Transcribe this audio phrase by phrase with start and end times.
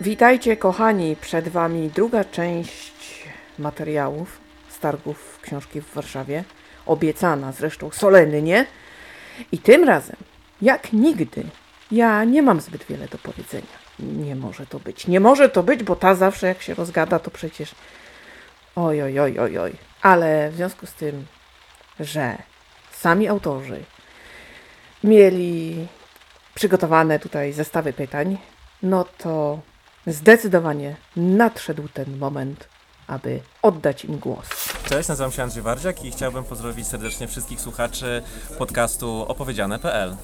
[0.00, 3.24] Witajcie kochani, przed Wami druga część
[3.58, 6.44] materiałów z targów książki w Warszawie,
[6.86, 8.66] obiecana zresztą solennie.
[9.52, 10.16] I tym razem,
[10.62, 11.44] jak nigdy,
[11.92, 13.78] ja nie mam zbyt wiele do powiedzenia.
[13.98, 17.30] Nie może to być, nie może to być, bo ta zawsze jak się rozgada, to
[17.30, 17.74] przecież
[18.76, 19.72] oj, oj, oj, oj, oj.
[20.02, 21.26] Ale w związku z tym,
[22.00, 22.36] że
[22.92, 23.84] sami autorzy
[25.04, 25.86] mieli
[26.54, 28.38] przygotowane tutaj zestawy pytań,
[28.82, 29.60] no to
[30.06, 32.68] zdecydowanie nadszedł ten moment,
[33.06, 34.46] aby oddać im głos.
[34.88, 38.22] Cześć, nazywam się Andrzej Wardziak i chciałbym pozdrowić serdecznie wszystkich słuchaczy
[38.58, 40.16] podcastu opowiedziane.pl.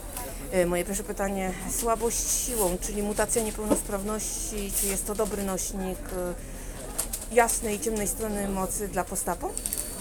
[0.52, 1.52] E, Moje pierwsze pytanie.
[1.70, 8.48] Słabość siłą, czyli mutacja niepełnosprawności, czy jest to dobry nośnik e, jasnej i ciemnej strony
[8.48, 9.50] mocy dla postapo?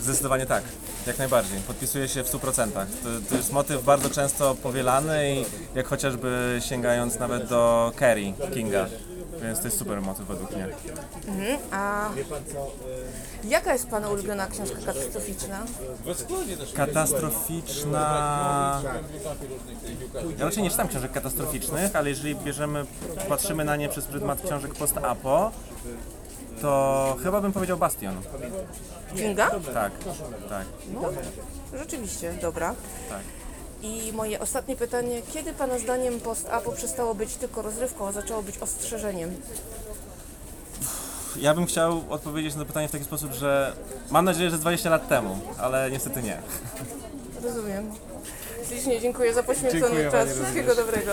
[0.02, 0.63] Zdecydowanie tak,
[1.07, 1.59] jak najbardziej.
[1.59, 2.72] Podpisuję się w 100%.
[2.72, 8.85] To, to jest motyw bardzo często powielany i jak chociażby sięgając nawet do Carrie Kinga.
[9.45, 10.67] Więc to jest super motyw według mnie.
[11.27, 11.57] Mhm.
[11.71, 12.09] A
[13.43, 15.65] jaka jest Pana ulubiona książka katastroficzna?
[16.75, 18.81] Katastroficzna.
[20.38, 22.85] Ja raczej nie czytam książek katastroficznych, ale jeżeli bierzemy,
[23.29, 25.51] patrzymy na nie przez pryzmat książek post-apo,
[26.61, 28.16] to chyba bym powiedział Bastion.
[29.16, 29.49] Kinga?
[29.49, 29.91] Tak,
[30.49, 31.01] tak, No,
[31.73, 32.75] rzeczywiście, dobra.
[33.09, 33.21] tak.
[33.86, 35.22] I moje ostatnie pytanie.
[35.33, 39.36] Kiedy Pana zdaniem post-apo przestało być tylko rozrywką, a zaczęło być ostrzeżeniem?
[41.39, 43.73] Ja bym chciał odpowiedzieć na to pytanie w taki sposób, że
[44.09, 46.38] mam nadzieję, że z 20 lat temu, ale niestety nie.
[47.44, 47.91] Rozumiem.
[48.69, 50.25] Ślicznie dziękuję za poświęcony Dziękuję czas.
[50.25, 51.11] pani Wszystkiego dobrego.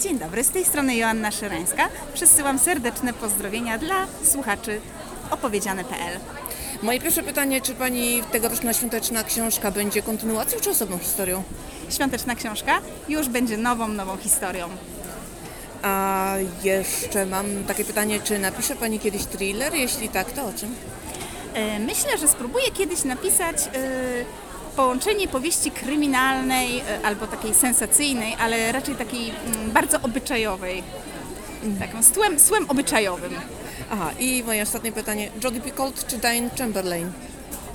[0.00, 1.88] Dzień dobry, z tej strony Joanna Szyrańska.
[2.14, 4.80] Przesyłam serdeczne pozdrowienia dla słuchaczy
[5.30, 6.20] opowiedziane.pl.
[6.82, 11.42] Moje pierwsze pytanie, czy Pani tegoroczna świąteczna książka będzie kontynuacją czy osobną historią?
[11.90, 14.68] Świąteczna książka już będzie nową, nową historią.
[15.82, 19.74] A jeszcze mam takie pytanie, czy napisze Pani kiedyś thriller?
[19.74, 20.74] Jeśli tak, to o czym?
[21.54, 23.70] E, Myślę, że spróbuję kiedyś napisać e,
[24.76, 30.82] połączenie powieści kryminalnej e, albo takiej sensacyjnej, ale raczej takiej mm, bardzo obyczajowej.
[31.78, 33.32] Taką z tłem, z tłem obyczajowym.
[33.90, 37.12] Aha, i moje ostatnie pytanie, Jodie Picoult czy Diane Chamberlain?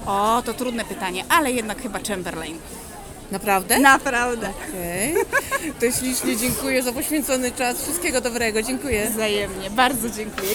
[0.05, 2.57] O, to trudne pytanie, ale jednak chyba Chamberlain.
[3.31, 3.79] Naprawdę?
[3.79, 4.49] Naprawdę.
[4.69, 5.15] Okej.
[5.79, 7.81] To ślicznie dziękuję za poświęcony czas.
[7.81, 9.09] Wszystkiego dobrego, dziękuję.
[9.09, 10.49] Wzajemnie, bardzo dziękuję.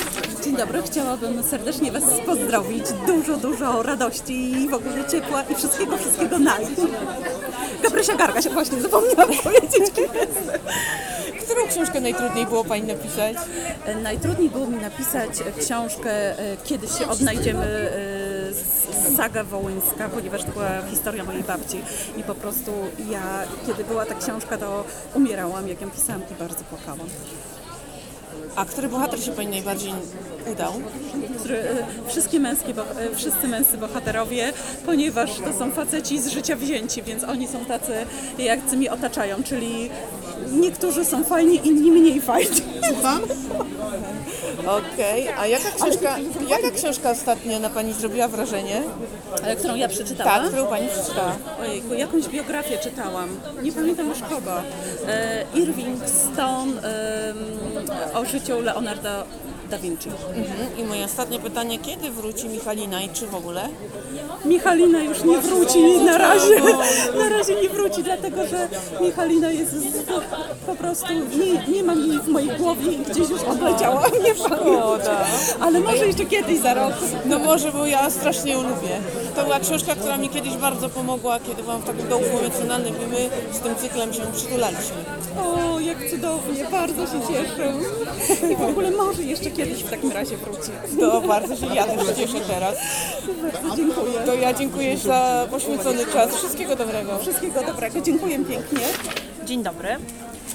[0.45, 2.85] Dzień dobry, chciałabym serdecznie Was pozdrowić.
[3.07, 6.67] Dużo, dużo radości i w ogóle ciepła i wszystkiego, wszystkiego naj.
[7.83, 9.91] Gabrysia Garga się właśnie zapomniałam powiedzieć.
[9.95, 10.61] kim jest.
[11.45, 13.37] Którą książkę najtrudniej było Pani napisać?
[14.03, 15.31] Najtrudniej było mi napisać
[15.61, 18.20] książkę e, Kiedy się odnajdziemy e,
[19.17, 21.81] Saga Wołyńska, ponieważ to była historia mojej babci
[22.17, 22.73] i po prostu
[23.11, 23.23] ja,
[23.67, 24.85] kiedy była ta książka, to
[25.15, 26.99] umierałam, jak ją pisałam i bardzo płakałam.
[28.57, 29.93] A który bohater się Pani najbardziej
[30.53, 30.73] udał?
[31.41, 34.53] który, e, wszystkie męskie, bo- e, wszyscy męscy bohaterowie,
[34.87, 37.93] ponieważ to są faceci z życia wzięci, więc oni są tacy,
[38.39, 39.91] jak mi otaczają, czyli
[40.53, 42.61] niektórzy są fajni, inni mniej fajni.
[44.67, 46.17] Okej, a jaka książka,
[46.49, 48.83] jaka książka ostatnio na Pani zrobiła wrażenie?
[49.45, 50.43] Ale którą ja przeczytałam?
[50.43, 51.37] Tak, którą Pani przeczytała?
[51.61, 53.41] Ojejku, jakąś biografię czytałam.
[53.63, 54.63] Nie pamiętam już kogo.
[55.09, 57.37] E, Irving Stone em,
[58.15, 59.25] o życiu Leonardo
[59.71, 60.09] da Vinci.
[60.09, 60.79] Mhm.
[60.79, 63.69] I moje ostatnie pytanie, kiedy wróci Michalina i czy w ogóle?
[64.45, 66.61] Michalina już nie wróci na razie.
[67.21, 68.69] Na razie nie wróci, dlatego że
[69.01, 70.05] Michalina jest z,
[70.67, 74.03] po, prostu, nie, nie mam jej w mojej głowie i gdzieś już odleciała.
[74.25, 75.27] Nie Szkoda.
[75.61, 76.93] Ale może jeszcze kiedyś za rok.
[77.25, 79.01] No może, bo ja strasznie ją lubię.
[79.41, 83.07] To była książka, która mi kiedyś bardzo pomogła, kiedy byłam w takim dołku emocjonalnym i
[83.07, 84.97] my z tym cyklem się przytulaliśmy.
[85.43, 87.73] O, jak cudownie, bardzo się cieszę.
[88.53, 90.71] I w ogóle może jeszcze kiedyś w takim razie wróci.
[91.01, 92.75] To bardzo się ja też cieszę teraz.
[93.53, 94.13] Bardzo dziękuję.
[94.27, 96.37] To ja dziękuję za poświęcony czas.
[96.37, 97.19] Wszystkiego dobrego.
[97.19, 98.87] Wszystkiego dobrego, dziękuję pięknie.
[99.45, 99.89] Dzień dobry,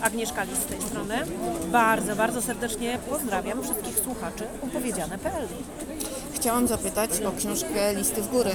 [0.01, 1.15] Agnieszka Lis z tej strony.
[1.71, 5.47] Bardzo, bardzo serdecznie pozdrawiam wszystkich słuchaczy opowiedziane.pl.
[6.45, 8.51] Chciałam zapytać o książkę Listy w góry.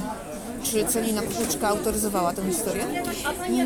[0.62, 2.84] Czy Celina Kukuczka autoryzowała tę historię?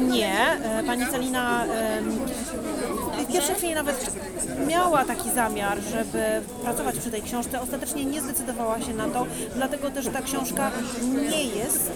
[0.00, 1.64] Nie, e, pani Celina
[3.28, 4.10] w pierwszej chwili nawet
[4.66, 6.22] miała taki zamiar, żeby
[6.62, 7.60] pracować przy tej książce.
[7.60, 9.26] Ostatecznie nie zdecydowała się na to,
[9.56, 10.70] dlatego też ta książka
[11.30, 11.92] nie jest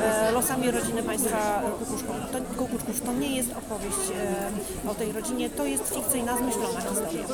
[0.00, 1.62] e, losami rodziny państwa
[2.58, 3.00] Kukuczków.
[3.00, 4.10] To, nie jest opowieść
[4.86, 7.24] e, o tej rodzinie, to jest fikcyjna, zmyślona historia.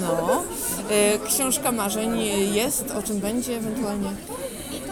[0.00, 0.42] No.
[1.26, 2.18] Książka marzeń
[2.54, 4.10] jest, o czym będzie ewentualnie?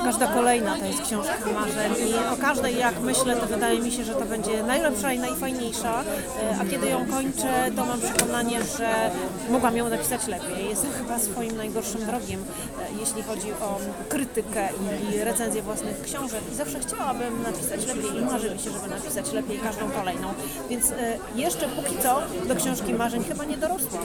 [0.04, 4.04] Każda kolejna to jest książka marzeń i o każdej jak myślę, to wydaje mi się,
[4.04, 9.10] że to będzie najlepsza i najfajniejsza, e, a kiedy ją kończę, to mam przekonanie, że
[9.50, 10.68] mogłam ją napisać lepiej.
[10.68, 14.68] Jestem chyba swoim najgorszym wrogiem, e, jeśli chodzi o krytykę
[15.12, 19.32] i, recenzję własnych książek i zawsze chciałabym napisać lepiej i marzy mi się, żeby napisać
[19.32, 20.28] lepiej każdą kolejną,
[20.70, 24.04] więc e, jeszcze póki co do książki marzeń chyba nie dorosłam.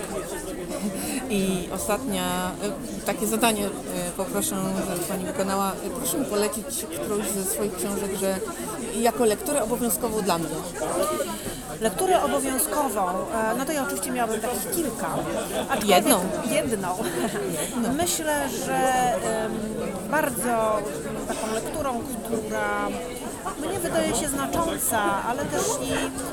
[1.29, 2.51] I ostatnia,
[3.05, 3.69] takie zadanie
[4.17, 4.55] poproszę,
[4.89, 5.71] żeby Pani wykonała.
[5.89, 6.65] Proszę mi polecić
[7.01, 8.35] którąś ze swoich książek, że
[8.99, 10.47] jako lekturę obowiązkową dla mnie.
[11.81, 15.07] Lekturę obowiązkową, e, no to ja oczywiście miałabym takich kilka.
[15.69, 16.19] aczkolwiek- Jedną?
[16.51, 16.95] Jedną.
[17.97, 18.79] Myślę, że
[20.11, 20.79] bardzo
[21.27, 22.87] taką lekturą, która
[23.95, 25.61] wydaje się znacząca, ale też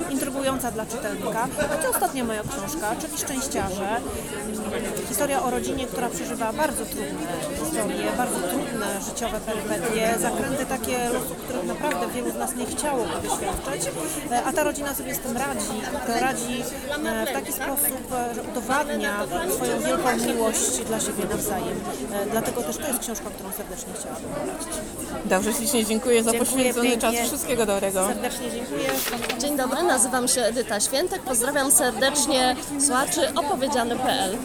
[0.08, 1.48] i intrygująca dla czytelnika.
[1.82, 4.00] To ostatnia moja książka, czyli Szczęściarze.
[5.08, 7.32] Historia o rodzinie, która przeżywa bardzo trudne
[7.64, 13.14] historie, bardzo trudne życiowe perypetie, zakręty takie losu, których naprawdę wielu z nas nie chciałoby
[13.28, 13.92] doświadczyć,
[14.30, 15.76] e, a ta rodzina sobie z tym radzi.
[16.20, 16.62] Radzi
[17.06, 21.80] e, w taki sposób, e, że udowadnia swoją wielką miłość dla siebie nawzajem.
[22.30, 24.82] Dlatego też to jest książka, którą serdecznie chciałabym polecić.
[25.24, 27.10] Dobrze, ślicznie dziękuję za Dziękuję poświęcony pięknie.
[27.10, 27.30] czas.
[27.52, 28.06] Wszystkiego dobrego.
[28.06, 28.88] Serdecznie dziękuję.
[29.38, 31.22] Dzień dobry, nazywam się Edyta Świętek.
[31.22, 34.36] Pozdrawiam serdecznie słuchaczy opowiedziany.pl.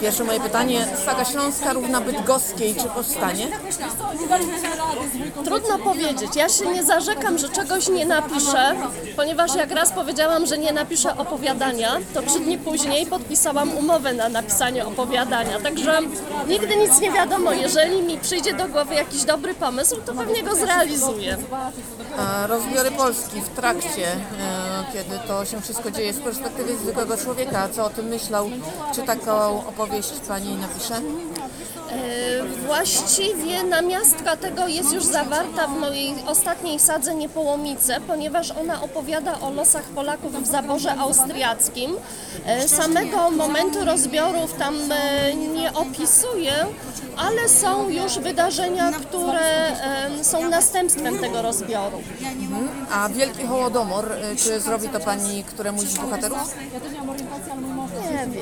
[0.00, 0.86] Pierwsze moje pytanie.
[1.06, 2.74] Saga Śląska równa bydgoskiej.
[2.74, 3.48] Czy powstanie?
[5.44, 6.36] Trudno powiedzieć.
[6.36, 8.74] Ja się nie zarzekam, że czegoś nie napiszę,
[9.16, 14.28] ponieważ jak raz powiedziałam, że nie napiszę opowiadania, to trzy dni później podpisałam umowę na
[14.28, 15.60] napisanie opowiadania.
[15.60, 16.00] Także
[16.48, 17.52] nigdy nic nie wiadomo.
[17.52, 21.36] Jeżeli mi przyjdzie do głowy jakiś dobry pomysł, to pewnie go zrealizuję.
[22.18, 24.18] A rozbiory Polski w trakcie, e,
[24.92, 27.68] kiedy to się wszystko dzieje z perspektywy zwykłego człowieka.
[27.72, 28.50] Co o tym myślał?
[28.94, 30.94] Czy taką opowieść Pani napisze?
[30.94, 31.00] E,
[32.66, 39.50] Właściwie namiastka tego jest już zawarta w mojej ostatniej sadze Niepołomice, ponieważ ona opowiada o
[39.50, 41.96] losach Polaków w zaborze austriackim.
[42.46, 44.74] E, Samego momentu rozbiorów tam
[45.54, 46.52] nie opisuję,
[47.16, 49.76] ale są już wydarzenia, które
[50.22, 52.02] są następstwem tego rozbioru.
[52.92, 56.54] A Wielki Hołodomor, e, czy zrobi to Pani któremuś z bohaterów?
[58.02, 58.32] Nie wiem,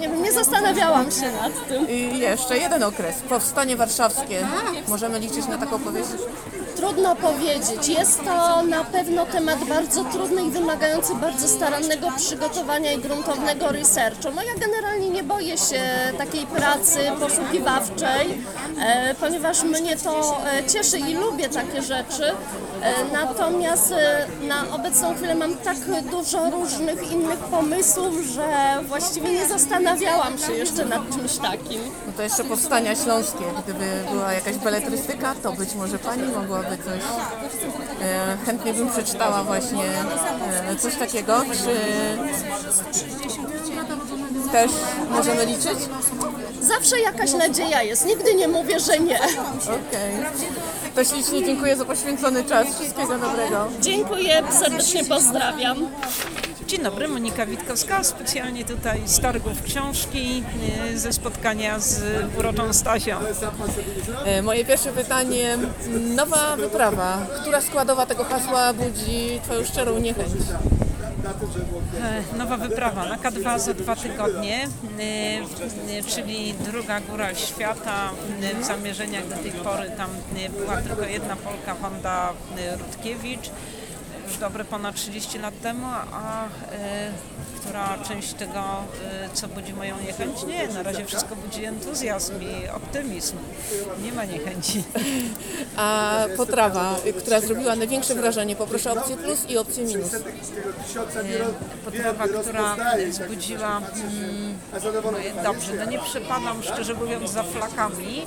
[0.00, 1.88] nie wiem, nie zastanawiałam się nad tym.
[1.88, 3.16] I jeszcze jeden okres.
[3.28, 4.46] Powstanie warszawskie.
[4.88, 6.08] Możemy liczyć na taką opowieść?
[6.78, 7.88] Trudno powiedzieć.
[7.88, 14.28] Jest to na pewno temat bardzo trudny i wymagający bardzo starannego przygotowania i gruntownego researchu.
[14.34, 15.80] No ja generalnie nie boję się
[16.18, 18.44] takiej pracy poszukiwawczej,
[18.80, 22.32] e, ponieważ mnie to e, cieszy i lubię takie rzeczy.
[22.82, 25.76] E, natomiast e, na obecną chwilę mam tak
[26.10, 31.80] dużo różnych innych pomysłów, że właściwie nie zastanawiałam się jeszcze nad czymś takim.
[32.06, 33.44] No to jeszcze powstania śląskie.
[33.64, 37.02] Gdyby była jakaś beletrystyka, to być może Pani mogłaby coś...
[38.02, 39.84] E, chętnie bym przeczytała właśnie
[40.78, 41.40] coś takiego.
[41.64, 41.74] Czy
[44.52, 44.70] też
[45.10, 45.78] możemy liczyć?
[46.60, 49.20] Zawsze jakaś nadzieja jest, nigdy nie mówię, że nie.
[49.62, 50.12] Okej.
[50.94, 52.66] To ślicznie dziękuję za poświęcony czas.
[52.74, 53.68] Wszystkiego dobrego.
[53.80, 55.76] Dziękuję, serdecznie pozdrawiam.
[56.66, 60.42] Dzień dobry, Monika Witkowska, specjalnie tutaj z targów książki,
[60.92, 62.00] e, ze spotkania z
[62.38, 63.16] uroczą Stasią.
[64.24, 65.58] E, Moje pierwsze pytanie.
[66.16, 67.18] Nowa wyprawa.
[67.40, 70.28] Która składowa tego hasła budzi Twoją szczerą niechęć?
[71.28, 74.68] E, Nowa wyprawa na K2 za dwa tygodnie,
[75.98, 78.10] e, czyli druga góra świata.
[78.42, 80.10] E, W zamierzeniach do tej pory tam
[80.60, 82.32] była tylko jedna Polka, Wanda
[82.78, 83.50] Rutkiewicz,
[84.28, 86.44] już dobre ponad 30 lat temu, a
[87.68, 90.42] która część tego, e, co budzi moją niechęć?
[90.42, 93.36] Nie, na razie wszystko budzi entuzjazm i optymizm.
[94.02, 94.84] Nie ma niechęci.
[95.76, 100.10] A potrawa, y, która zrobiła największe wrażenie, poproszę opcję plus i opcję minus.
[101.84, 102.76] potrawa, która
[103.10, 104.58] wzbudziła mm,
[105.36, 108.26] no, dobrze, no nie przepadam szczerze mówiąc za flakami.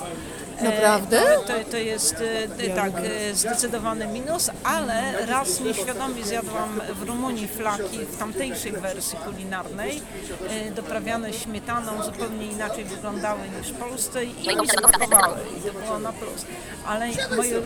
[0.62, 1.20] E, Naprawdę?
[1.20, 2.16] To, to, to jest
[2.58, 9.18] e, tak, e, zdecydowany minus, ale raz nieświadomie zjadłam w Rumunii flaki w tamtejszej wersji
[9.18, 10.02] kulinarnej,
[10.48, 15.98] e, doprawiane śmietaną, zupełnie inaczej wyglądały niż w Polsce i mi smakowały i to było
[15.98, 16.46] na plus.
[16.86, 17.62] Ale moje e,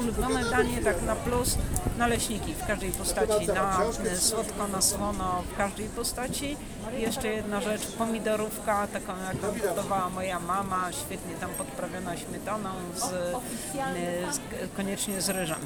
[0.00, 1.58] ulubione danie tak na plus,
[1.98, 6.56] naleśniki w każdej postaci, na e, słodko, na słono w każdej postaci.
[6.98, 12.31] I jeszcze jedna rzecz, pomidorówka, taką jaką gotowała moja mama, świetnie tam podprawiona śmietaną,
[12.96, 14.40] z, e, z,
[14.76, 15.58] koniecznie z ryżem.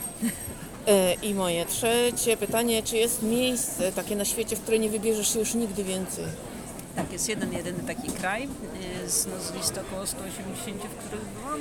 [0.86, 5.32] E, I moje trzecie pytanie, czy jest miejsce takie na świecie, w które nie wybierzesz
[5.32, 6.24] się już nigdy więcej?
[6.96, 8.44] Tak, jest jeden, jedyny taki kraj
[9.04, 11.60] y, z, z list około 180, w których byłam,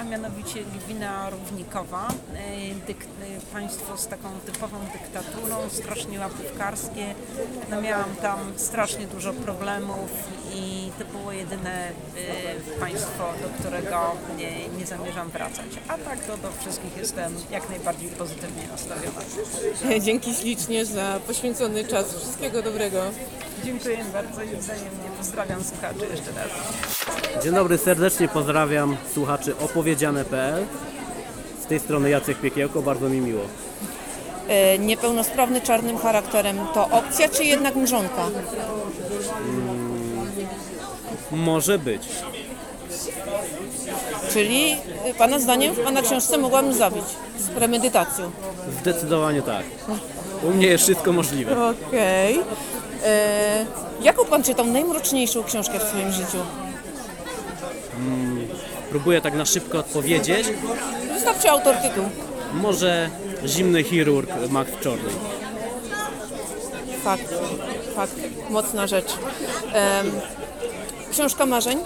[0.00, 3.06] a mianowicie Gwina Równikowa, y, dyk, y,
[3.52, 7.14] państwo z taką typową dyktaturą, strasznie łapówkarskie.
[7.70, 10.10] No, miałam tam strasznie dużo problemów
[10.54, 11.92] i to było jedyne
[12.80, 15.66] państwo, do którego nie, nie zamierzam wracać.
[15.88, 19.20] A tak to do wszystkich jestem jak najbardziej pozytywnie nastawiona.
[20.06, 22.14] Dzięki ślicznie za poświęcony czas.
[22.14, 23.02] Wszystkiego dobrego.
[23.64, 27.44] Dziękuję bardzo i wzajemnie pozdrawiam słuchaczy jeszcze raz.
[27.44, 30.64] Dzień dobry, serdecznie pozdrawiam słuchaczy opowiedziane.pl.
[31.64, 33.42] Z tej strony Jacek Piekiełko, bardzo mi miło.
[34.48, 38.26] E, niepełnosprawny czarnym charakterem to opcja czy jednak mrzonka?
[41.30, 42.02] Może być.
[44.32, 47.04] Czyli e, Pana zdaniem w Pana książce mogłam zabić
[47.38, 48.30] z premedytacją.
[48.80, 49.64] Zdecydowanie tak.
[50.42, 51.68] U mnie jest wszystko możliwe.
[51.68, 52.40] Okej.
[53.04, 53.66] E,
[54.02, 56.38] Jaką Pan czytał najmroczniejszą książkę w swoim życiu?
[58.90, 60.46] Próbuję tak na szybko odpowiedzieć.
[61.14, 62.04] Wystarczy autor tytuł.
[62.54, 63.10] Może
[63.46, 65.10] zimny chirurg Max Czorny.
[67.04, 67.34] Fakt,
[67.96, 68.14] fakt,
[68.50, 69.12] mocna rzecz.
[69.72, 70.10] Em,
[71.12, 71.78] książka marzeń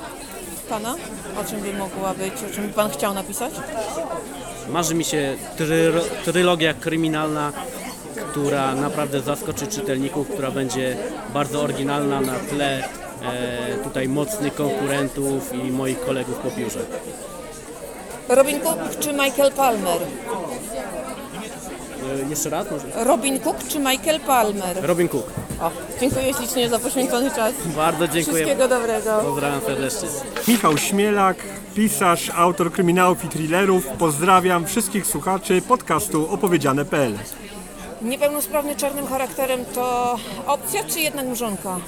[0.68, 0.94] Pana?
[1.40, 3.52] O czym by mogła być, o czym by Pan chciał napisać?
[4.68, 7.52] Marzy mi się trylo- trylogia kryminalna,
[8.34, 10.96] która naprawdę zaskoczy czytelników, która będzie
[11.34, 12.84] bardzo oryginalna na tle
[13.22, 16.80] e, tutaj mocnych konkurentów i moich kolegów po biurze.
[18.28, 19.98] Robin Cook czy Michael Palmer?
[22.26, 23.04] E, jeszcze raz może?
[23.04, 24.76] Robin Cook czy Michael Palmer?
[24.82, 25.26] Robin Cook.
[25.60, 27.54] O, dziękuję ślicznie za poświęcony czas.
[27.76, 28.44] Bardzo dziękuję.
[28.44, 29.20] Wszystkiego dobrego.
[29.22, 30.08] Pozdrawiam serdecznie.
[30.48, 31.36] Michał Śmielak,
[31.74, 33.86] pisarz, autor kryminałów i thrillerów.
[33.86, 37.14] Pozdrawiam wszystkich słuchaczy podcastu opowiedziane.pl.
[38.04, 41.78] Niepełnosprawny czarnym charakterem to opcja czy jednak mrzonka?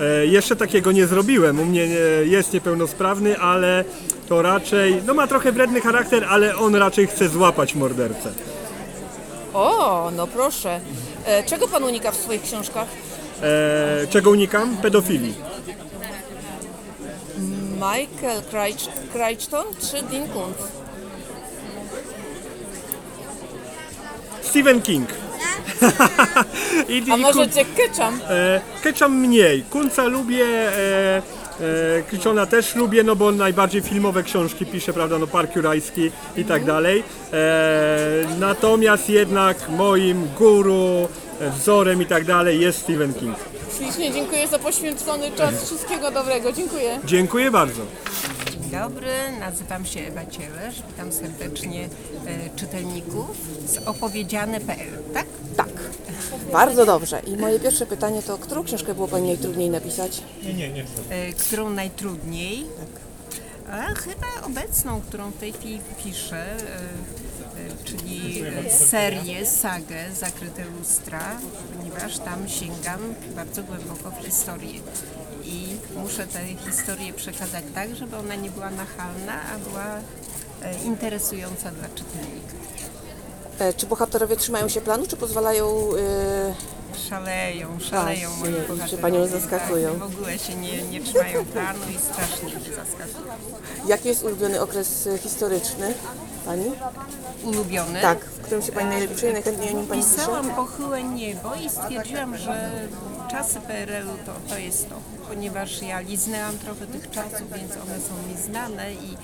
[0.00, 1.60] E, jeszcze takiego nie zrobiłem.
[1.60, 3.84] U mnie e, jest niepełnosprawny, ale
[4.28, 8.32] to raczej, no ma trochę wredny charakter, ale on raczej chce złapać mordercę.
[9.54, 10.80] O, no proszę.
[11.26, 12.88] E, czego Pan unika w swoich książkach?
[13.42, 14.76] E, czego unikam?
[14.76, 15.34] Pedofilii.
[17.74, 20.58] Michael Cricht- Crichton czy Dean Kuntz?
[24.42, 25.08] Stephen King.
[26.88, 28.20] I, A i może Kun- Ketchum?
[28.28, 28.60] E,
[29.12, 29.62] mniej.
[29.62, 31.22] Kunca lubię, e,
[31.60, 32.02] e,
[32.46, 36.64] też lubię, no bo on najbardziej filmowe książki pisze, prawda, no Park Jurajski i tak
[36.64, 37.02] dalej.
[37.32, 37.38] E,
[38.38, 41.08] natomiast jednak moim guru,
[41.40, 43.36] e, wzorem i tak dalej jest Stephen King.
[43.78, 45.64] Ślicznie dziękuję za poświęcony czas.
[45.66, 46.52] Wszystkiego dobrego.
[46.52, 47.00] Dziękuję.
[47.04, 47.82] Dziękuję bardzo.
[48.74, 51.88] Dzień dobry, nazywam się Ewa Cielesz, witam serdecznie
[52.26, 55.26] e, czytelników z opowiedziane.pl, tak?
[55.56, 55.68] Tak.
[56.52, 57.20] Bardzo dobrze.
[57.20, 60.22] I moje pierwsze pytanie to, którą książkę było Pani najtrudniej napisać?
[61.10, 62.66] E, którą najtrudniej?
[63.70, 71.36] A chyba obecną, którą w tej chwili piszę, e, e, czyli serię, sagę Zakryte lustra,
[71.76, 73.00] ponieważ tam sięgam
[73.36, 74.80] bardzo głęboko w historię.
[75.96, 76.38] Muszę tę
[76.70, 79.84] historię przekazać tak, żeby ona nie była nachalna, a była
[80.62, 82.54] e, interesująca dla czytelnika.
[83.58, 85.66] E, czy bohaterowie trzymają się planu, czy pozwalają...
[86.50, 86.74] e,
[87.08, 88.88] Szaleją, szaleją A, moi nie, bohaterowie.
[88.90, 89.90] czy panią zaskakują.
[89.90, 93.88] Tak, w ogóle się nie, nie trzymają planu i strasznie się zaskakują.
[93.88, 95.94] jaki jest ulubiony okres historyczny
[96.46, 96.64] Pani?
[97.44, 98.00] Ulubiony?
[98.00, 100.14] Tak, w którym się Pani najlepiej czuje, najchętniej o nim Pani pisze?
[100.16, 102.70] Pisałam pochyłe niebo i stwierdziłam, że
[103.30, 104.94] czasy PRL-u to, to jest to,
[105.28, 109.16] ponieważ ja liznęłam trochę tych czasów, więc one są mi znane i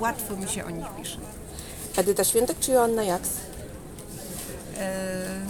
[0.00, 1.18] łatwo mi się o nich pisze.
[1.96, 3.30] Edyta Świętek czy Joanna Jaks?
[4.78, 5.40] E,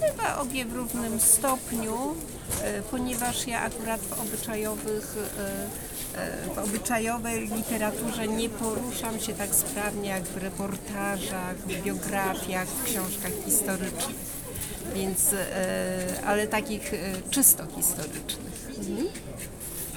[0.00, 2.14] chyba obie w równym stopniu,
[2.62, 5.16] e, ponieważ ja akurat w obyczajowych,
[6.14, 12.84] e, w obyczajowej literaturze nie poruszam się tak sprawnie jak w reportażach, w biografiach, w
[12.84, 14.16] książkach historycznych.
[14.94, 15.36] Więc, e,
[16.26, 16.96] ale takich e,
[17.30, 18.66] czysto historycznych.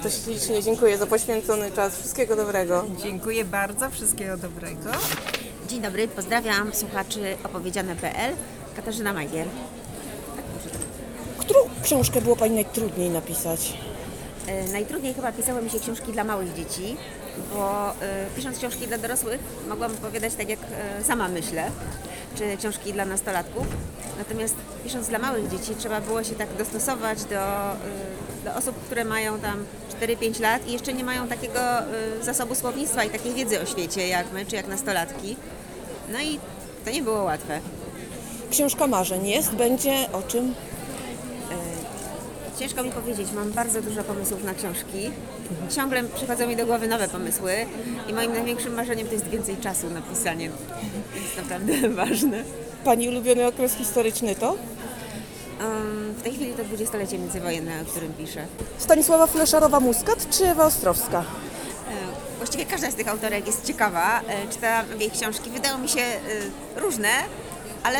[0.02, 1.98] To ślicznie dziękuję za poświęcony czas.
[1.98, 2.84] Wszystkiego dobrego.
[3.02, 4.90] Dziękuję bardzo, wszystkiego dobrego.
[5.68, 8.34] Dzień dobry, pozdrawiam słuchaczy opowiedziane.pl.
[8.76, 9.46] Katarzyna Magier.
[11.38, 13.78] Którą książkę było Pani najtrudniej napisać?
[14.46, 16.96] E, Najtrudniej chyba pisały mi się książki dla małych dzieci,
[17.54, 20.58] bo e, pisząc książki dla dorosłych mogłam opowiadać tak jak
[21.00, 21.70] e, sama myślę,
[22.36, 23.66] czy książki dla nastolatków.
[24.18, 27.76] Natomiast pisząc dla małych dzieci trzeba było się tak dostosować do, e,
[28.44, 29.64] do osób, które mają tam
[30.00, 31.84] 4-5 lat i jeszcze nie mają takiego e,
[32.22, 35.36] zasobu słownictwa i takiej wiedzy o świecie jak my, czy jak nastolatki.
[36.12, 36.38] No i
[36.84, 37.60] to nie było łatwe.
[38.50, 40.54] Książka marzeń jest, będzie o czym?
[42.60, 45.10] Ciężko mi powiedzieć, mam bardzo dużo pomysłów na książki.
[45.76, 47.52] Ciągle przychodzą mi do głowy nowe pomysły
[48.08, 50.50] i moim największym marzeniem to jest więcej czasu na pisanie.
[51.12, 52.44] To jest naprawdę ważne.
[52.84, 54.50] Pani ulubiony okres historyczny to?
[54.50, 58.46] Um, w tej chwili to dwudziestolecie międzywojenne, o którym piszę.
[58.78, 61.18] Stanisława Fleszarowa-Muskat czy Ewa Ostrowska?
[61.20, 61.24] E,
[62.38, 64.20] Właściwie każda z tych autorek jest ciekawa.
[64.20, 65.50] E, Czytałam jej książki.
[65.50, 66.20] Wydały mi się e,
[66.80, 67.08] różne,
[67.82, 67.98] ale,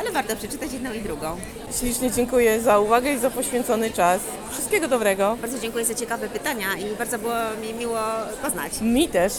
[0.00, 1.36] ale warto przeczytać jedną i drugą.
[1.80, 4.20] Ślicznie dziękuję za uwagę i za poświęcony czas.
[4.52, 5.36] Wszystkiego dobrego.
[5.40, 7.98] Bardzo dziękuję za ciekawe pytania i bardzo było mi miło
[8.42, 8.72] poznać.
[8.80, 9.32] Mi też.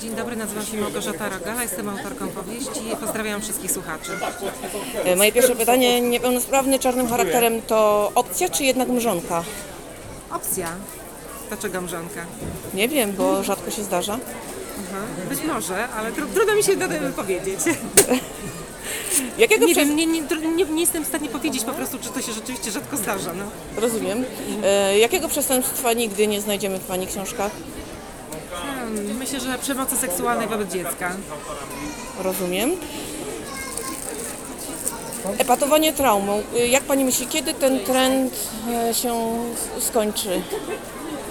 [0.00, 2.80] Dzień dobry, nazywam się Małgorzata Rogala, jestem autorką powieści.
[3.00, 4.12] Pozdrawiam wszystkich słuchaczy.
[5.04, 9.44] E, Moje pierwsze pytanie, niepełnosprawny czarnym charakterem to opcja czy jednak mrzonka?
[10.32, 10.68] Opcja.
[11.48, 12.20] Dlaczego mrzonka?
[12.74, 14.18] Nie wiem, bo rzadko się zdarza.
[15.28, 17.60] Być może, ale tru, trudno mi się do tego powiedzieć.
[19.38, 20.22] Jakiego nie przez- wiem, nie, nie,
[20.56, 23.32] nie, nie jestem w stanie powiedzieć po prostu, czy to się rzeczywiście rzadko zdarza.
[23.32, 23.44] No.
[23.80, 24.24] Rozumiem.
[24.64, 27.52] E, jakiego przestępstwa nigdy nie znajdziemy w Pani książkach?
[28.52, 31.12] Hmm, myślę, że przemocy seksualnej wobec dziecka.
[32.18, 32.72] Rozumiem.
[35.38, 36.42] Epatowanie traumą.
[36.56, 38.34] E, Jak Pani myśli, kiedy ten trend
[38.90, 39.14] e, się
[39.80, 40.42] skończy?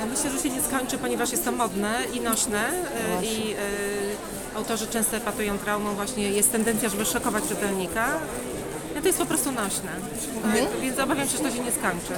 [0.09, 2.69] Myślę, że się nie skończy, ponieważ jest to modne i nośne
[3.21, 3.55] y, i y,
[4.55, 5.93] autorzy często epatują traumą.
[5.95, 8.05] Właśnie jest tendencja, żeby szokować czytelnika.
[8.95, 9.91] No to jest po prostu nośne.
[10.43, 10.65] Mhm.
[10.65, 12.13] Y, Więc obawiam się, że to się nie skończy.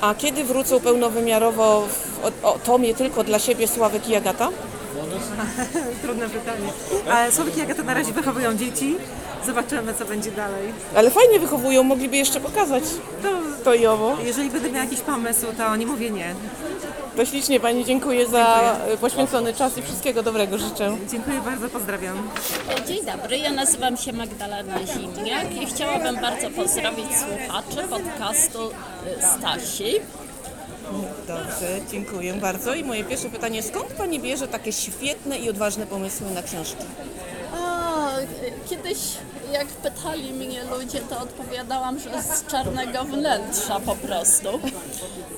[0.00, 4.48] A kiedy wrócą pełnowymiarowo w o, o, tomie tylko dla siebie Sławek i Agata?
[6.02, 6.68] Trudne pytanie.
[7.30, 8.96] Słowik i Agata na razie wychowują dzieci.
[9.46, 10.72] Zobaczymy, co będzie dalej.
[10.96, 12.84] Ale fajnie wychowują, mogliby jeszcze pokazać
[13.22, 13.28] To,
[13.64, 14.16] to i owo.
[14.24, 16.34] jeżeli będę miała jakiś pomysł, to nie mówię nie.
[17.16, 20.96] To ślicznie Pani dziękuję za e, poświęcony czas i wszystkiego dobrego życzę.
[21.10, 22.28] Dziękuję bardzo, pozdrawiam.
[22.86, 28.72] Dzień dobry, ja nazywam się Magdalena Zimniak i chciałabym bardzo pozdrowić słuchaczy podcastu y,
[29.38, 29.94] Stasi.
[31.28, 32.74] Dobrze, dziękuję bardzo.
[32.74, 36.84] I moje pierwsze pytanie, skąd Pani bierze takie świetne i odważne pomysły na książki?
[38.24, 38.98] A, y, kiedyś
[39.52, 44.48] jak pytali mnie ludzie, to odpowiadałam, że z czarnego wnętrza po prostu.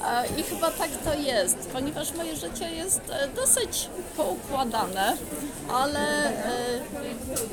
[0.02, 5.16] A, I chyba tak to jest, ponieważ moje życie jest e, dosyć poukładane,
[5.72, 6.34] ale e,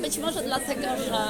[0.00, 1.20] być może dlatego, że,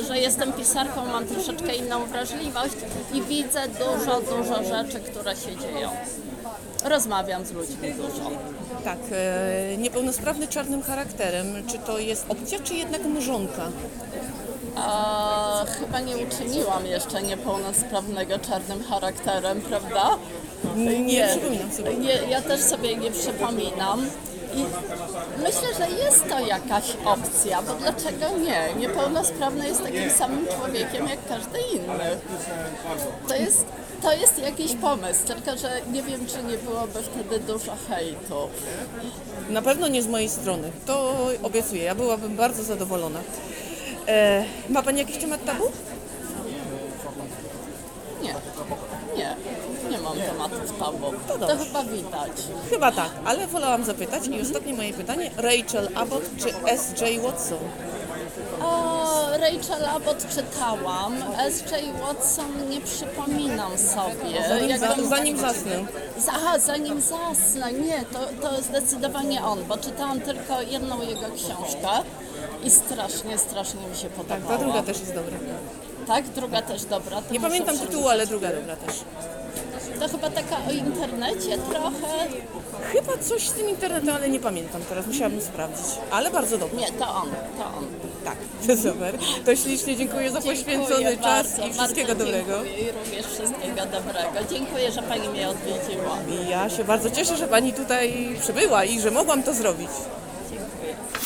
[0.00, 2.74] e, że jestem pisarką, mam troszeczkę inną wrażliwość
[3.14, 5.90] i widzę dużo, dużo rzeczy, które się dzieją.
[6.84, 8.30] Rozmawiam z ludźmi dużo.
[8.84, 13.68] Tak, e, niepełnosprawny czarnym charakterem, czy to jest opcja, czy jednak mrzonka?
[14.76, 20.10] A, chyba nie uczyniłam jeszcze niepełnosprawnego czarnym charakterem, prawda?
[21.06, 21.94] Nie przypominam sobie.
[21.94, 24.06] Nie, ja też sobie nie przypominam.
[24.54, 24.64] I
[25.38, 28.80] myślę, że jest to jakaś opcja, bo dlaczego nie?
[28.80, 32.18] Niepełnosprawny jest takim samym człowiekiem jak każdy inny.
[33.28, 33.66] To jest,
[34.04, 38.48] to jest jakiś pomysł, tylko że nie wiem, czy nie byłoby wtedy dużo hejtu.
[39.50, 43.20] Na pewno nie z mojej strony, to obiecuję, ja byłabym bardzo zadowolona.
[44.08, 45.64] E, ma Pani jakiś temat tabu?
[48.22, 48.34] Nie,
[49.16, 49.36] nie,
[49.90, 51.12] nie mam tematów tabu.
[51.28, 51.64] To, dobrze.
[51.64, 52.32] chyba widać.
[52.70, 54.26] Chyba tak, ale wolałam zapytać.
[54.28, 57.22] I ostatnie moje pytanie, Rachel Abbott czy S.J.
[57.22, 57.58] Watson?
[58.62, 58.93] O,
[59.40, 61.82] Rachel Abbott czytałam, S.J.
[62.02, 64.48] Watson nie przypominam sobie.
[64.48, 65.72] Zanim, za, zanim zasnę.
[66.28, 67.72] Aha, zanim zasnę.
[67.72, 68.18] Nie, to,
[68.48, 71.88] to zdecydowanie on, bo czytałam tylko jedną jego książkę
[72.64, 74.58] i strasznie, strasznie mi się podobała.
[74.58, 75.36] Ta druga też jest dobra.
[76.06, 77.22] Tak, druga też dobra.
[77.22, 77.88] to Nie pamiętam przeczytać.
[77.90, 78.96] tytułu, ale druga dobra też.
[80.00, 82.26] To chyba taka o internecie trochę.
[82.92, 85.86] Chyba coś z tym internetem, ale nie pamiętam teraz, musiałabym sprawdzić.
[86.10, 86.76] Ale bardzo dobrze.
[86.76, 87.84] Nie, to on, to on.
[88.24, 89.14] Tak, to super.
[89.44, 92.52] To ślicznie dziękuję za poświęcony Dziękuję czas bardzo, i wszystkiego bardzo dobrego.
[92.64, 94.48] Dziękuję i również wszystkiego dobrego.
[94.50, 96.18] Dziękuję, że Pani mnie odwiedziła.
[96.28, 99.88] I ja się bardzo cieszę, że Pani tutaj przybyła i że mogłam to zrobić.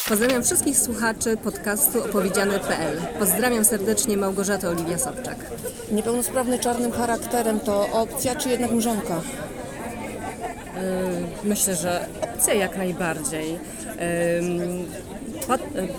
[0.09, 3.01] Pozdrawiam wszystkich słuchaczy podcastu opowiedziane.pl.
[3.19, 5.37] Pozdrawiam serdecznie Małgorzatę Oliwia Sobczak.
[5.93, 9.21] Niepełnosprawny czarnym charakterem to opcja czy jednak mrzonka?
[11.45, 13.59] Myślę, że opcja jak najbardziej.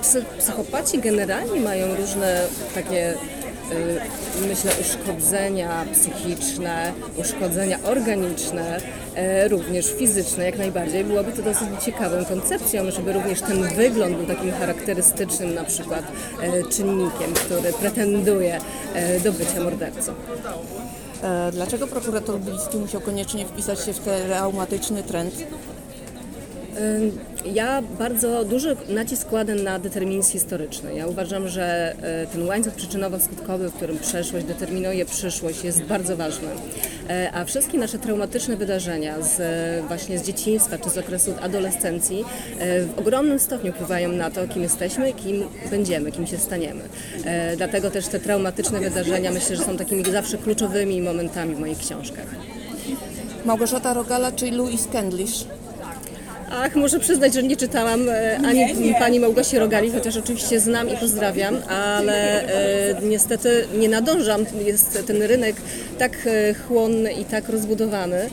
[0.02, 2.42] Psy- Psychopaci generalnie mają różne
[2.76, 8.82] takie, y, myślę, uszkodzenia psychiczne, uszkodzenia organiczne,
[9.16, 11.04] e, również fizyczne jak najbardziej.
[11.04, 16.04] Byłoby to dosyć ciekawą koncepcją, żeby również ten wygląd był takim charakterystycznym na przykład
[16.42, 18.60] e, czynnikiem, który pretenduje
[18.94, 20.14] e, do bycia mordercą.
[21.24, 25.34] E, Dlaczego prokurator Bilicki musiał koniecznie wpisać się w ten reumatyczny trend?
[27.46, 30.96] Ja bardzo duży nacisk kładę na determinizm historyczny.
[30.96, 36.48] Ja uważam, że e, ten łańcuch przyczynowo-skutkowy, w którym przeszłość determinuje przyszłość, jest bardzo ważny.
[37.10, 39.38] E, A wszystkie nasze traumatyczne wydarzenia z,
[39.88, 42.26] właśnie z dzieciństwa czy z okresu adolescencji
[42.60, 46.82] e, w ogromnym stopniu wpływają na to, kim jesteśmy, kim będziemy, kim się staniemy.
[47.26, 51.78] E, Dlatego też te traumatyczne wydarzenia myślę, że są takimi zawsze kluczowymi momentami w moich
[51.78, 52.26] książkach.
[53.46, 55.46] Małgorzata Rogala czy Louis Kendlish?
[56.52, 60.98] Ach, muszę przyznać, że nie czytałam e, ani pani Małgosi Rogali, chociaż oczywiście znam i
[60.98, 64.46] pozdrawiam, ale e, niestety nie nadążam.
[64.66, 65.56] Jest ten rynek
[66.00, 68.30] tak e, chłonny i tak rozbudowany,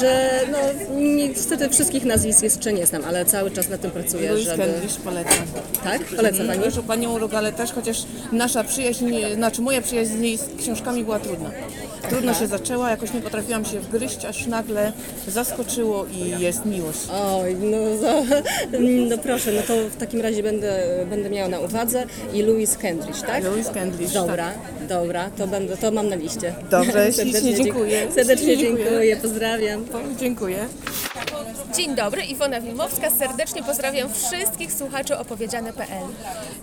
[0.00, 0.58] że no,
[1.00, 4.62] niestety wszystkich nazwisk jeszcze nie znam, ale cały czas na tym pracuję, Louis żeby...
[4.62, 5.46] Kendlish polecam.
[5.84, 6.04] Tak?
[6.04, 6.60] Poleca pani?
[6.60, 11.18] Proszę panią Rogalę też, chociaż nasza przyjaźń, znaczy moja przyjaźń z niej z książkami była
[11.18, 11.50] trudna.
[12.08, 14.92] Trudno się zaczęła, jakoś nie potrafiłam się wgryźć, aż nagle
[15.28, 16.98] zaskoczyło i jest miłość.
[17.12, 17.78] Oj, no,
[19.10, 23.26] no proszę, no to w takim razie będę, będę miała na uwadze i Louis Kendrick,
[23.26, 23.44] tak?
[23.44, 24.52] Louis Kendrick, Dobra,
[24.86, 26.54] dobra, to będę, to mam na liście.
[26.70, 28.12] Dobrze, Serdecznie ślicznie dziękuję.
[28.12, 29.84] Serdecznie dziękuję, pozdrawiam.
[30.18, 30.66] Dziękuję.
[31.76, 33.10] Dzień dobry, Iwona Wilmowska.
[33.10, 36.04] Serdecznie pozdrawiam wszystkich słuchaczy opowiedziane.pl.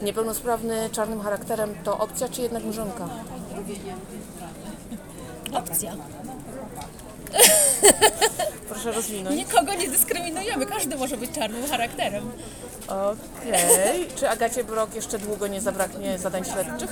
[0.01, 3.09] Niepełnosprawny czarnym charakterem to opcja czy jednak mrzonka?
[5.53, 5.95] Opcja.
[8.69, 9.35] Proszę rozwinąć.
[9.37, 12.31] Nikogo nie dyskryminujemy, każdy może być czarnym charakterem.
[12.87, 14.07] Okej.
[14.15, 16.89] Czy Agacie Brok jeszcze długo nie zabraknie zadań śledczych?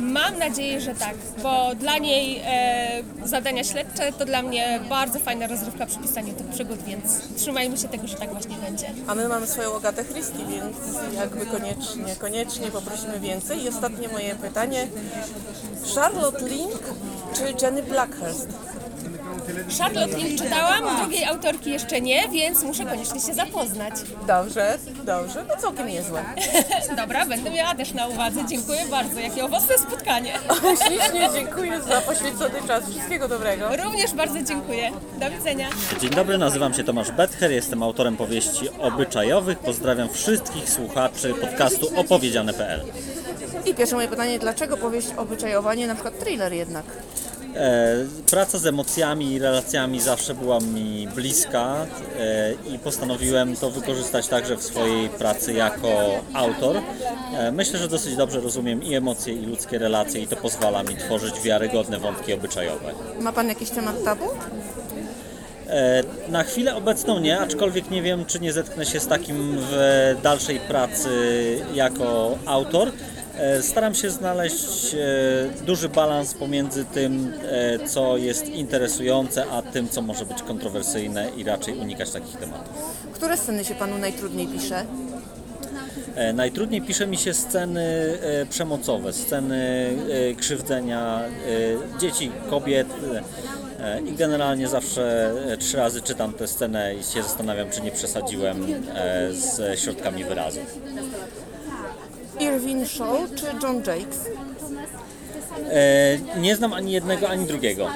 [0.00, 5.46] Mam nadzieję, że tak, bo dla niej e, zadania śledcze to dla mnie bardzo fajna
[5.46, 8.86] rozrywka przy pisaniu tych przygód, więc trzymajmy się tego, że tak właśnie będzie.
[9.06, 10.76] A my mamy swoją Agatę Christie, więc
[11.14, 13.62] jakby koniecznie, koniecznie poprosimy więcej.
[13.64, 14.86] I ostatnie moje pytanie.
[15.94, 16.80] Charlotte Link
[17.34, 18.48] czy Jenny Blackhurst?
[19.78, 23.94] Charlotte Link czytałam, drugiej autorki jeszcze nie, więc muszę koniecznie się zapoznać.
[24.26, 26.24] Dobrze, dobrze, no całkiem niezłe.
[26.96, 28.40] Dobra, będę miała też na uwadze.
[28.48, 30.32] Dziękuję bardzo, jakie owocne spotkanie.
[30.86, 32.90] Ślicznie dziękuję za poświęcony czas.
[32.90, 33.68] Wszystkiego dobrego.
[33.84, 34.90] Również bardzo dziękuję.
[35.20, 35.68] Do widzenia.
[36.00, 39.58] Dzień dobry, nazywam się Tomasz Betcher, jestem autorem powieści obyczajowych.
[39.58, 42.82] Pozdrawiam wszystkich słuchaczy podcastu opowiedziane.pl.
[43.66, 46.84] I pierwsze moje pytanie, dlaczego powieść obyczajowa, nie na przykład thriller jednak?
[47.56, 47.96] E,
[48.30, 51.86] praca z emocjami i relacjami zawsze była mi bliska
[52.18, 55.88] e, i postanowiłem to wykorzystać także w swojej pracy jako
[56.34, 56.76] autor.
[57.34, 60.96] E, myślę, że dosyć dobrze rozumiem i emocje, i ludzkie relacje i to pozwala mi
[60.96, 62.92] tworzyć wiarygodne wątki obyczajowe.
[63.20, 64.24] Ma Pan jakiś temat tabu?
[66.28, 70.60] Na chwilę obecną nie, aczkolwiek nie wiem, czy nie zetknę się z takim w dalszej
[70.60, 71.10] pracy
[71.74, 72.92] jako autor.
[73.38, 74.98] E, Staram się znaleźć e,
[75.64, 81.44] duży balans pomiędzy tym, e, co jest interesujące, a tym, co może być kontrowersyjne i
[81.44, 82.74] raczej unikać takich tematów.
[83.12, 84.86] Które sceny się Panu najtrudniej pisze?
[86.34, 88.18] Najtrudniej pisze mi się sceny
[88.50, 89.90] przemocowe, sceny
[90.38, 91.20] krzywdzenia
[92.00, 92.86] dzieci, kobiet
[94.06, 98.66] i generalnie zawsze trzy razy czytam tę scenę i się zastanawiam, czy nie przesadziłem
[99.30, 100.60] z środkami wyrazu.
[102.40, 104.26] Irvin Shaw czy John Jakes?
[105.70, 107.86] E, Nie znam ani jednego, ani drugiego.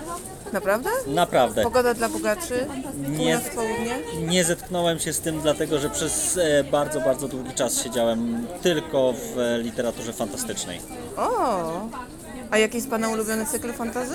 [0.53, 0.91] Naprawdę?
[1.07, 1.63] Naprawdę.
[1.63, 2.67] Pogoda dla bogaczy?
[3.09, 3.99] Nie, Północ, południe?
[4.27, 9.13] nie zetknąłem się z tym, dlatego że przez e, bardzo, bardzo długi czas siedziałem tylko
[9.13, 10.81] w e, literaturze fantastycznej.
[11.17, 11.81] O!
[12.51, 14.15] A jaki jest Pana ulubiony cykl fantazy?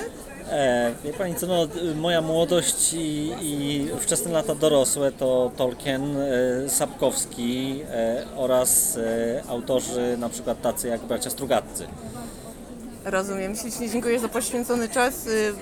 [0.50, 6.70] E, wie Pani co, no, moja młodość i, i wczesne lata dorosłe to Tolkien, e,
[6.70, 11.88] Sapkowski e, oraz e, autorzy na przykład tacy jak bracia Strugatcy.
[13.06, 13.56] Rozumiem.
[13.56, 15.28] Ślicznie dziękuję za poświęcony czas.
[15.28, 15.54] Y,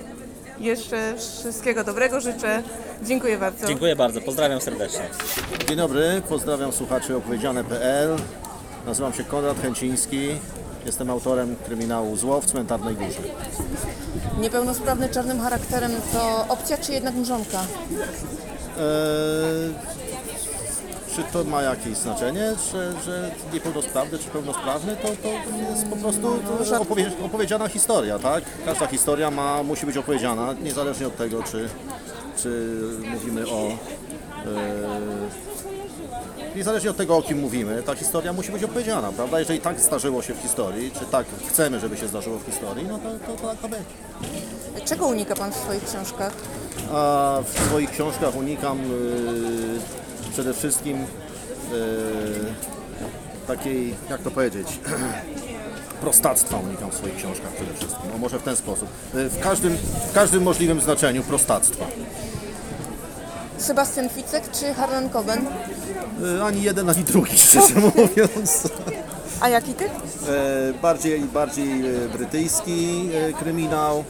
[0.60, 2.62] Jeszcze wszystkiego dobrego życzę.
[3.02, 3.66] Dziękuję bardzo.
[3.66, 5.00] Dziękuję bardzo, pozdrawiam serdecznie.
[5.68, 8.16] Dzień dobry, pozdrawiam słuchaczy opowiedziane.pl.
[8.86, 10.28] Nazywam się Konrad Chęciński.
[10.86, 13.20] Jestem autorem kryminału Zło w Cmentarnej Górze.
[14.40, 17.60] Niepełnosprawny czarnym charakterem to opcja czy jednak mrzonka?
[17.60, 17.66] Eee,
[21.16, 25.28] czy to ma jakieś znaczenie, że, że niepełnosprawny czy pełnosprawny, to, to
[25.70, 26.40] jest po prostu
[26.80, 28.44] opowie, opowiedziana historia, tak?
[28.64, 31.68] Każda historia ma, musi być opowiedziana, niezależnie od tego, czy,
[32.36, 32.76] czy
[33.10, 33.68] mówimy o...
[36.56, 39.38] Niezależnie od tego, o kim mówimy, ta historia musi być opowiedziana, prawda?
[39.38, 42.98] Jeżeli tak zdarzyło się w historii, czy tak chcemy, żeby się zdarzyło w historii, no
[42.98, 43.90] to, to, to tak to będzie.
[44.84, 46.32] Czego unika Pan w swoich książkach?
[46.92, 51.06] A w swoich książkach unikam y, przede wszystkim y,
[53.46, 54.80] takiej, jak to powiedzieć,
[56.00, 58.10] prostactwa unikam w swoich książkach przede wszystkim.
[58.12, 58.88] No może w ten sposób.
[59.14, 59.76] Y, w, każdym,
[60.10, 61.86] w każdym możliwym znaczeniu prostactwa.
[63.60, 65.46] Sebastian Ficek czy Harlan Coben?
[66.38, 68.68] E, Ani jeden, ani drugi, szczerze mówiąc.
[69.40, 69.84] A jaki ty?
[69.84, 69.90] E,
[70.82, 74.04] bardziej, bardziej e, brytyjski kryminał,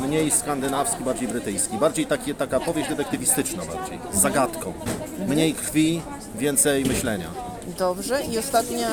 [0.00, 1.76] mniej skandynawski, bardziej brytyjski.
[1.78, 4.72] Bardziej takie, taka powieść detektywistyczna bardziej, z zagadką.
[5.28, 6.02] Mniej krwi,
[6.34, 7.26] więcej myślenia.
[7.78, 8.22] Dobrze.
[8.22, 8.88] I ostatnia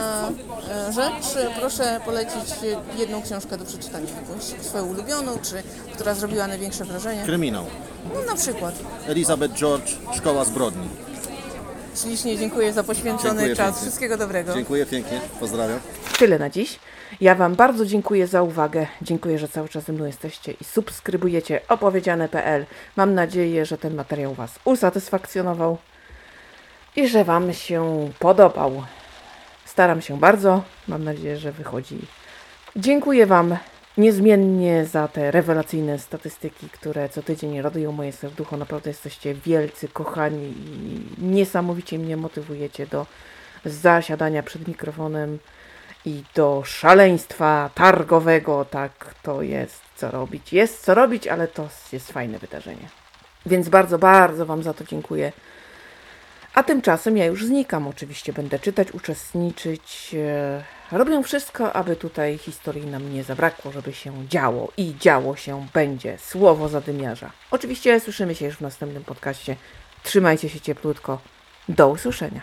[0.70, 1.46] e, rzecz.
[1.60, 2.54] Proszę polecić
[2.98, 4.08] jedną książkę do przeczytania.
[4.22, 7.24] Jakąś swoją ulubioną, czy która zrobiła największe wrażenie?
[7.24, 7.66] Kryminał.
[8.14, 8.76] No na przykład.
[9.08, 10.90] Elizabeth George, Szkoła zbrodni.
[12.04, 13.66] Ślicznie dziękuję za poświęcony Dziękuję czas.
[13.66, 13.82] pięknie.
[13.82, 14.54] Wszystkiego dobrego.
[14.54, 15.80] Dziękuję pięknie, pozdrawiam.
[16.20, 16.80] Tyle na dziś.
[17.22, 18.88] Ja Wam bardzo dziękuję za uwagę.
[19.02, 22.66] Dziękuję, że cały czas ze mną jesteście i subskrybujecie opowiedziane.pl.
[22.96, 25.78] Mam nadzieję, że ten materiał Was usatysfakcjonował
[26.96, 28.84] i że Wam się podobał.
[29.66, 30.64] Staram się bardzo.
[30.88, 31.98] Mam nadzieję, że wychodzi.
[32.76, 33.58] Dziękuję Wam
[33.98, 38.58] niezmiennie za te rewelacyjne statystyki, które co tydzień radują moje serducho.
[38.58, 43.06] Naprawdę jesteście wielcy, kochani i niesamowicie mnie motywujecie do
[43.66, 45.40] zasiadania przed mikrofonem
[46.06, 48.66] i do szaleństwa targowego.
[48.66, 50.54] Tak, to jest co robić.
[50.54, 52.90] Jest co robić, ale to jest fajne wydarzenie.
[53.46, 55.32] Więc bardzo, bardzo Wam za to dziękuję.
[56.56, 57.88] A tymczasem ja już znikam.
[57.88, 60.16] Oczywiście będę czytać, uczestniczyć.
[60.18, 60.64] e,
[60.98, 66.18] Robię wszystko, aby tutaj historii nam nie zabrakło, żeby się działo i działo się będzie.
[66.18, 67.32] Słowo zadymiarza.
[67.52, 69.56] Oczywiście słyszymy się już w następnym podcaście.
[70.04, 71.20] Trzymajcie się cieplutko.
[71.70, 72.42] Do usłyszenia.